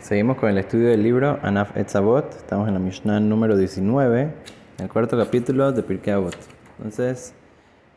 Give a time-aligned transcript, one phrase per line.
[0.00, 2.34] Seguimos con el estudio del libro Anaf Etzavot.
[2.34, 4.32] Estamos en la Mishnah número 19, en
[4.78, 6.34] el cuarto capítulo de Pirkei Avot.
[6.78, 7.34] Entonces,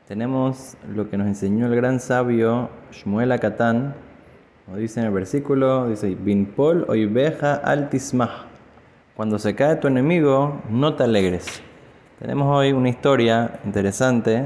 [0.05, 3.96] tenemos lo que nos enseñó el gran sabio Shmuel Akatán,
[4.66, 8.48] como dice en el versículo, dice, Bin pol oibeja altismah.
[9.16, 11.64] Cuando se cae tu enemigo, no te alegres.
[12.20, 14.44] Tenemos hoy una historia interesante,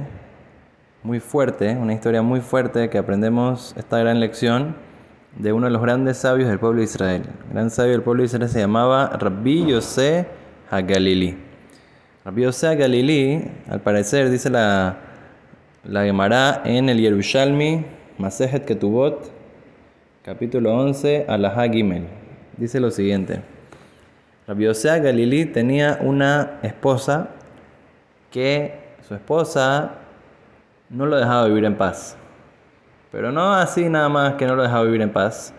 [1.01, 4.86] muy fuerte, una historia muy fuerte que aprendemos esta gran lección
[5.39, 7.23] de uno de los grandes sabios del pueblo de Israel.
[7.47, 10.27] El gran sabio del pueblo de Israel se llamaba Rabbi Yosef
[10.71, 11.37] HaGalili.
[12.25, 14.97] Rabbi Yosef HaGalili, al parecer, dice la,
[15.83, 17.85] la Gemara en el Yerushalmi,
[18.17, 19.31] Masejet Ketubot,
[20.23, 22.07] capítulo 11, Alahá Gimel.
[22.57, 23.41] Dice lo siguiente.
[24.47, 27.29] Rabbi Yosef Galilí tenía una esposa
[28.31, 29.91] que su esposa
[30.89, 32.17] no lo dejaba vivir en paz.
[33.11, 35.53] Pero no así nada más que no lo dejaba vivir en paz.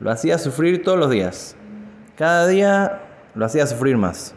[0.00, 1.56] Lo hacía sufrir todos los días.
[2.16, 3.02] Cada día
[3.34, 4.34] lo hacía sufrir más.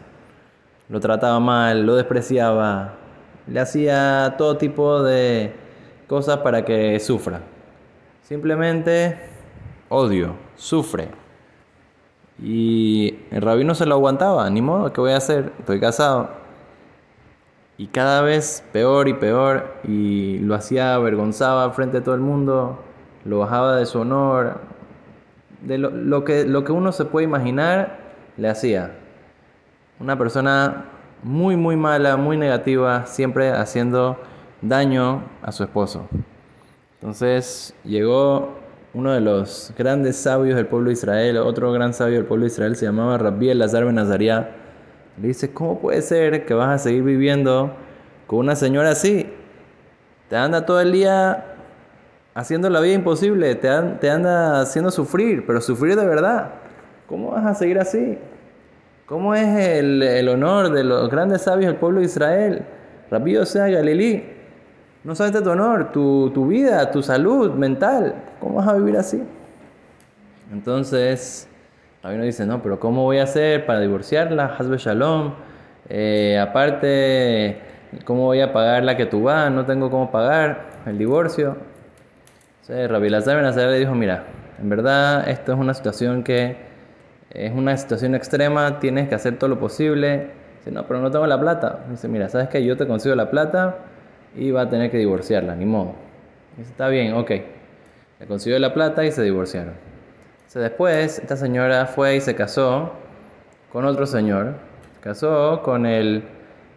[0.88, 2.94] Lo trataba mal, lo despreciaba.
[3.46, 5.54] Le hacía todo tipo de
[6.06, 7.40] cosas para que sufra.
[8.22, 9.18] Simplemente
[9.88, 11.08] odio, sufre.
[12.40, 15.52] Y el rabino se lo aguantaba, ni modo, ¿qué voy a hacer?
[15.58, 16.37] Estoy casado.
[17.78, 22.80] Y cada vez peor y peor, y lo hacía, avergonzaba frente a todo el mundo,
[23.24, 24.58] lo bajaba de su honor,
[25.62, 27.98] de lo, que, lo que uno se puede imaginar,
[28.36, 28.96] le hacía.
[30.00, 30.86] Una persona
[31.22, 34.18] muy, muy mala, muy negativa, siempre haciendo
[34.60, 36.08] daño a su esposo.
[37.00, 38.56] Entonces llegó
[38.92, 42.48] uno de los grandes sabios del pueblo de Israel, otro gran sabio del pueblo de
[42.50, 43.98] Israel, se llamaba Rabbi Elazar Ben
[45.20, 47.72] le dice, ¿cómo puede ser que vas a seguir viviendo
[48.26, 49.30] con una señora así?
[50.28, 51.56] Te anda todo el día
[52.34, 53.68] haciendo la vida imposible, te,
[54.00, 56.50] te anda haciendo sufrir, pero sufrir de verdad.
[57.08, 58.18] ¿Cómo vas a seguir así?
[59.06, 62.62] ¿Cómo es el, honor de los grandes sabios del pueblo de Israel?
[63.10, 64.22] Rabí sea Galilí.
[65.02, 68.14] No sabes tu honor, tu, tu vida, tu salud mental.
[68.38, 69.22] ¿Cómo vas a vivir así?
[70.52, 71.47] Entonces,
[72.04, 74.56] uno dice, no, pero ¿cómo voy a hacer para divorciarla?
[74.58, 75.34] Hasbe Shalom.
[75.88, 77.58] Eh, aparte,
[78.04, 79.50] ¿cómo voy a pagar la que tú vas?
[79.50, 81.56] No tengo cómo pagar el divorcio.
[82.62, 84.24] Entonces, Rabbi Lazar le dijo, mira,
[84.60, 86.56] en verdad esto es una situación que
[87.30, 90.30] es una situación extrema, tienes que hacer todo lo posible.
[90.58, 91.80] Dice, no, pero no tengo la plata.
[91.90, 92.64] Dice, mira, ¿sabes qué?
[92.64, 93.76] Yo te consigo la plata
[94.36, 95.94] y va a tener que divorciarla, ni modo.
[96.56, 97.30] Dice, está bien, ok.
[98.20, 99.97] Le consiguió la plata y se divorciaron
[100.54, 102.92] después, esta señora fue y se casó
[103.70, 104.54] con otro señor.
[104.94, 106.22] Se casó con el,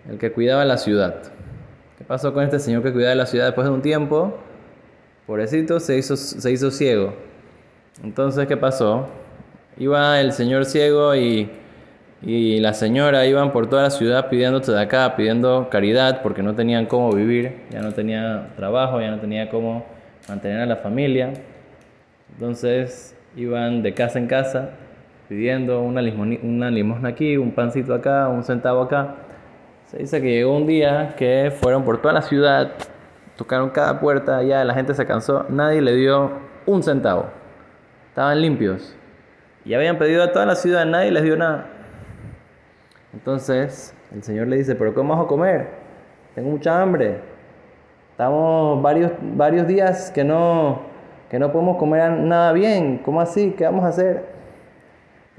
[0.09, 1.15] el que cuidaba la ciudad.
[1.97, 4.37] ¿Qué pasó con este señor que cuidaba la ciudad después de un tiempo?
[5.25, 7.13] Pobrecito se hizo, se hizo ciego.
[8.03, 9.07] Entonces, ¿qué pasó?
[9.77, 11.49] Iba el señor ciego y,
[12.21, 16.55] y la señora iban por toda la ciudad pidiendo de acá, pidiendo caridad porque no
[16.55, 19.85] tenían cómo vivir, ya no tenía trabajo, ya no tenía cómo
[20.27, 21.33] mantener a la familia.
[22.33, 24.71] Entonces iban de casa en casa
[25.31, 29.15] pidiendo una, limosna aquí, un pancito acá, un centavo acá.
[29.85, 32.73] Se dice que llegó un día que fueron por toda la ciudad,
[33.37, 36.31] tocaron cada puerta, ya la gente se cansó, nadie le dio
[36.65, 37.27] un centavo.
[38.09, 38.93] Estaban limpios.
[39.63, 41.67] Y habían pedido a toda la ciudad, nadie les dio nada.
[43.13, 45.69] Entonces el Señor le dice, pero ¿cómo vamos a comer?
[46.35, 47.21] Tengo mucha hambre.
[48.11, 50.81] Estamos varios, varios días que no,
[51.31, 52.97] que no podemos comer nada bien.
[52.97, 53.51] ¿Cómo así?
[53.57, 54.25] ¿Qué vamos a hacer?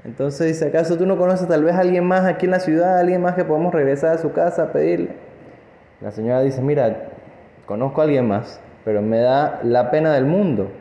[0.03, 2.97] Entonces dice, ¿acaso tú no conoces tal vez a alguien más aquí en la ciudad,
[2.97, 5.09] alguien más que podemos regresar a su casa a pedirle?
[6.01, 7.09] La señora dice, mira,
[7.67, 10.71] conozco a alguien más, pero me da la pena del mundo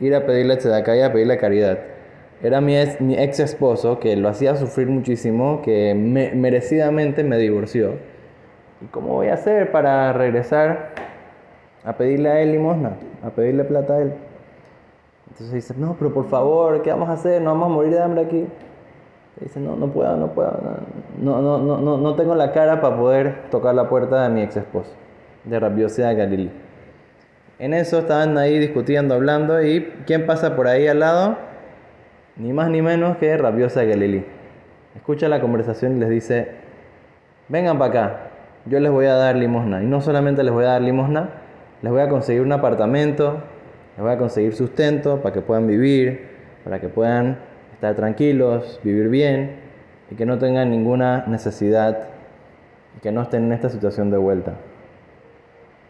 [0.00, 1.78] ir a pedirle acá y a pedirle caridad.
[2.42, 7.94] Era mi ex, mi ex esposo que lo hacía sufrir muchísimo, que merecidamente me divorció.
[8.82, 10.90] ¿Y cómo voy a hacer para regresar
[11.84, 14.12] a pedirle a él limosna, a pedirle plata a él?
[15.32, 17.40] Entonces dice, no, pero por favor, ¿qué vamos a hacer?
[17.40, 18.46] No vamos a morir de hambre aquí.
[19.40, 20.52] dice, no, no puedo, no puedo.
[21.18, 24.42] No, no, no, no, no tengo la cara para poder tocar la puerta de mi
[24.42, 24.92] ex esposo,
[25.44, 26.50] de Rabiosidad Galilí.
[27.58, 31.38] En eso estaban ahí discutiendo, hablando, y ¿quién pasa por ahí al lado?
[32.36, 34.26] Ni más ni menos que Rabiosa Galilí.
[34.94, 36.48] Escucha la conversación y les dice,
[37.48, 38.20] vengan para acá,
[38.66, 39.82] yo les voy a dar limosna.
[39.82, 41.30] Y no solamente les voy a dar limosna,
[41.80, 43.38] les voy a conseguir un apartamento,
[43.96, 46.28] les voy a conseguir sustento para que puedan vivir,
[46.64, 47.38] para que puedan
[47.74, 49.56] estar tranquilos, vivir bien
[50.10, 52.08] y que no tengan ninguna necesidad
[52.96, 54.54] y que no estén en esta situación de vuelta.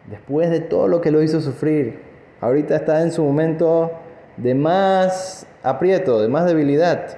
[0.09, 1.99] Después de todo lo que lo hizo sufrir,
[2.41, 3.91] ahorita está en su momento
[4.35, 7.17] de más aprieto, de más debilidad.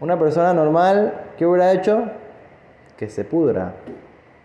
[0.00, 2.10] Una persona normal, ¿qué hubiera hecho?
[2.98, 3.74] Que se pudra,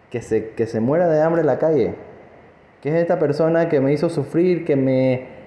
[0.10, 1.96] que se, que se muera de hambre en la calle.
[2.82, 5.39] ¿Qué es esta persona que me hizo sufrir, que me,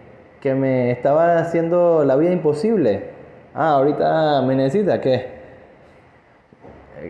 [0.42, 3.04] que me estaba haciendo la vida imposible?
[3.54, 5.40] Ah, ahorita me necesita, ¿qué?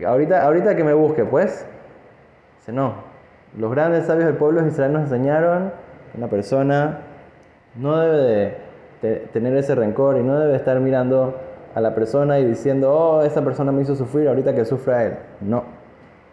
[0.05, 1.65] Ahorita, ahorita que me busque, pues.
[2.59, 2.93] Dice, no.
[3.57, 5.73] Los grandes sabios del pueblo de Israel nos enseñaron
[6.15, 6.99] una persona
[7.75, 8.57] no debe
[9.01, 11.35] de tener ese rencor y no debe estar mirando
[11.73, 15.13] a la persona y diciendo, oh, esa persona me hizo sufrir, ahorita que sufra él.
[15.41, 15.63] No.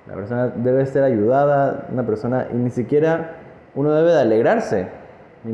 [0.07, 3.37] La persona debe ser ayudada, una persona, y ni siquiera
[3.75, 5.00] uno debe de alegrarse.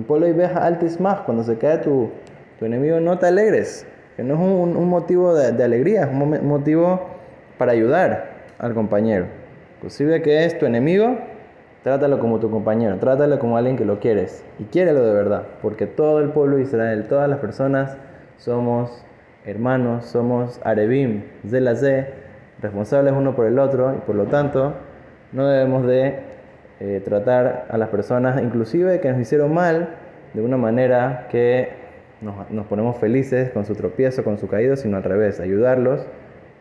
[0.07, 2.11] Pueblo y veja altis más, cuando se cae tu,
[2.59, 3.87] tu enemigo, no te alegres.
[4.17, 7.01] Que no es un, un motivo de, de, alegría, es un motivo
[7.59, 9.27] para ayudar al compañero.
[9.77, 11.19] Inclusive que es tu enemigo,
[11.83, 14.43] trátalo como tu compañero, trátalo como alguien que lo quieres.
[14.59, 17.97] Y quiérelo de verdad, porque todo el pueblo de Israel, todas las personas,
[18.39, 19.05] somos
[19.45, 22.09] hermanos, somos Arebim, Zelazé,
[22.61, 24.75] responsables uno por el otro, y por lo tanto,
[25.33, 26.36] no debemos de
[26.81, 29.89] eh, tratar a las personas, inclusive que nos hicieron mal,
[30.35, 31.71] de una manera que
[32.21, 36.07] nos, nos, ponemos felices con su tropiezo, con su caída, sino al revés, ayudarlos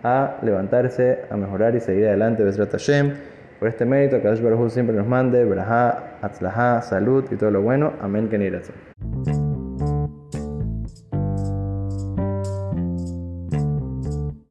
[0.03, 3.13] a levantarse, a mejorar y seguir adelante, Besrat Hashem.
[3.59, 7.93] Por este mérito, que Baruj siempre nos mande, Berajá, Atzlajá, salud y todo lo bueno.
[8.01, 8.37] Amén, que